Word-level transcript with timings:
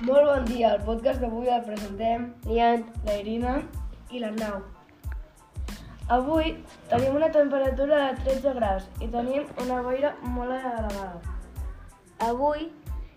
I 0.00 0.62
el 0.64 0.78
podcast 0.86 1.20
d'avui 1.20 1.50
el 1.52 1.60
presentem 1.60 2.22
Lian, 2.48 2.86
la 3.04 3.16
Irina 3.20 3.58
i 4.08 4.22
l'Arnau. 4.22 4.62
Avui 6.08 6.54
tenim 6.88 7.18
una 7.18 7.28
temperatura 7.34 7.98
de 8.06 8.22
13 8.24 8.54
graus 8.56 8.86
i 9.04 9.10
tenim 9.12 9.44
una 9.60 9.82
boira 9.84 10.14
molt 10.22 10.56
elevada. 10.56 11.20
avui 12.28 12.70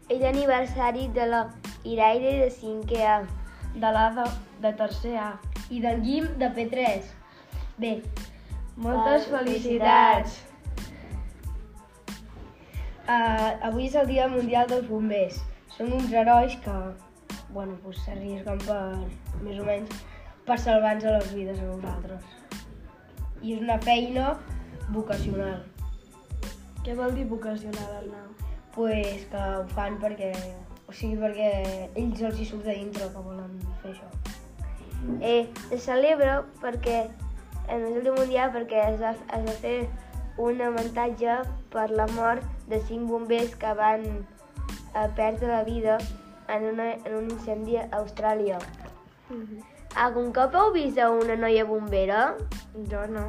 és 0.09 0.23
aniversari 0.23 1.07
de 1.15 1.25
la 1.25 1.49
Iraire 1.85 2.35
de 2.41 2.51
5è 2.51 3.01
A. 3.07 3.15
De 3.75 3.91
l'Ada 3.91 4.27
de 4.59 4.73
tercer 4.73 5.15
A. 5.17 5.39
I 5.69 5.79
del 5.79 6.01
Guim 6.01 6.27
de 6.37 6.51
P3. 6.51 7.01
Bé, 7.77 8.01
Moltes 8.75 9.31
Ah, 9.31 9.37
felicitats! 9.37 10.43
Uh, 13.07 13.67
avui 13.71 13.85
és 13.85 13.95
el 13.95 14.07
Dia 14.07 14.27
Mundial 14.27 14.67
dels 14.67 14.87
Bombers. 14.87 15.41
Són 15.73 15.93
uns 15.97 16.11
herois 16.13 16.55
que, 16.61 16.73
bueno, 17.49 17.77
pues, 17.83 17.99
s'arrisquen 18.05 18.59
per, 18.67 18.81
més 19.41 19.59
o 19.59 19.67
menys, 19.67 20.01
per 20.45 20.57
salvar-nos 20.61 21.15
les 21.17 21.31
vides 21.33 21.61
a 21.63 21.69
nosaltres. 21.69 22.25
I 23.41 23.55
és 23.55 23.63
una 23.63 23.79
feina 23.81 24.35
vocacional. 24.89 25.63
què 26.83 26.93
vol 26.95 27.13
dir 27.15 27.23
vocacional, 27.25 27.91
Arnau? 27.97 28.29
Pues 28.75 29.23
que 29.31 29.41
ho 29.41 29.63
fan 29.71 29.97
perquè, 30.01 30.31
o 30.89 30.91
sigui, 30.91 31.15
perquè 31.21 31.49
ells 31.95 32.21
els 32.21 32.39
hi 32.39 32.47
surt 32.49 32.65
de 32.67 32.75
dintre 32.75 33.07
que 33.13 33.23
volen 33.27 33.53
fer 33.81 33.93
això. 33.93 34.09
Eh, 35.21 35.47
se 35.69 35.79
celebra 35.85 36.41
perquè 36.61 37.05
en 37.69 37.85
el 37.87 38.01
Dia 38.03 38.13
Mundial 38.17 38.51
perquè 38.51 38.83
es 38.91 38.99
va, 38.99 39.13
es 39.37 39.47
va 39.47 39.55
fer 39.63 39.77
un 40.37 40.61
avantatge 40.61 41.39
per 41.73 41.89
la 41.91 42.07
mort 42.17 42.43
de 42.67 42.79
cinc 42.87 43.07
bombers 43.09 43.55
que 43.55 43.73
van 43.79 44.05
eh, 44.95 45.07
perdre 45.15 45.47
la 45.47 45.63
vida 45.63 45.97
en, 46.47 46.63
una, 46.73 46.93
en 46.93 47.15
un 47.15 47.31
incendi 47.31 47.77
a 47.77 47.87
Austràlia. 47.99 48.59
Algun 49.95 50.31
cop 50.33 50.55
heu 50.57 50.71
vist 50.73 50.97
a 50.97 51.09
una 51.13 51.35
noia 51.37 51.65
bombera? 51.65 52.35
Jo 52.91 53.05
no. 53.07 53.27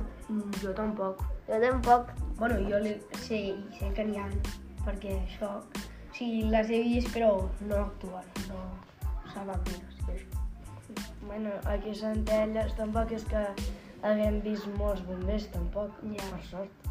Jo 0.62 0.72
tampoc. 0.76 1.20
Jo 1.48 1.60
tampoc. 1.60 2.12
Bueno, 2.38 2.56
jo 2.68 2.78
li, 2.82 2.94
sé, 3.20 3.36
i 3.52 3.78
sé 3.78 3.90
que 3.94 4.04
n'hi 4.08 4.18
ha, 4.18 4.24
perquè 4.86 5.12
això, 5.20 5.50
o 5.60 6.14
sigui, 6.16 6.48
les 6.50 6.70
he 6.72 6.80
vist 6.82 7.12
però 7.14 7.34
no 7.68 7.82
actuen, 7.84 8.26
no 8.48 8.64
saben 9.34 9.60
això. 9.68 10.16
Bueno, 11.24 11.50
aquí 11.70 11.90
a 11.90 11.98
Centelles 12.00 12.74
tampoc 12.76 13.12
és 13.12 13.24
que 13.30 13.44
haguem 14.02 14.40
vist 14.44 14.66
molts 14.80 15.04
bombers, 15.06 15.46
tampoc, 15.52 15.94
Ja. 16.10 16.24
per 16.32 16.42
sort. 16.50 16.90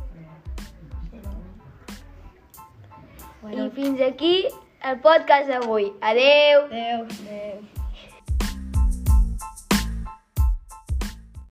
I 3.52 3.70
fins 3.76 4.02
aquí 4.02 4.48
el 4.90 5.00
podcast 5.04 5.48
d'avui. 5.52 5.92
Adeu! 6.02 6.66
Adéu. 6.66 7.06
Adéu. 7.06 7.73